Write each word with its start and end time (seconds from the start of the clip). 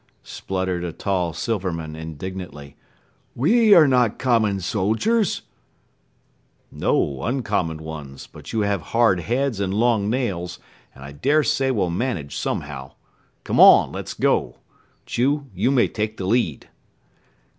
spluttered 0.23 0.83
a 0.83 0.91
tall 0.91 1.31
Silverman 1.31 1.95
indignantly. 1.95 2.75
"We 3.35 3.75
are 3.75 3.87
not 3.87 4.17
common 4.17 4.59
soldiers." 4.59 5.43
"No, 6.71 7.17
very 7.19 7.29
uncommon 7.29 7.83
ones, 7.83 8.25
but 8.25 8.51
you 8.51 8.61
have 8.61 8.81
hard 8.97 9.19
heads 9.19 9.59
and 9.59 9.71
long 9.71 10.09
nails, 10.09 10.57
and 10.95 11.03
I 11.03 11.11
dare 11.11 11.43
say 11.43 11.69
will 11.69 11.91
manage 11.91 12.35
somehow. 12.35 12.93
Come 13.43 13.59
on, 13.59 13.91
let's 13.91 14.15
go. 14.15 14.57
Chew, 15.05 15.45
you 15.53 15.69
may 15.69 15.87
take 15.87 16.17
the 16.17 16.25
lead." 16.25 16.67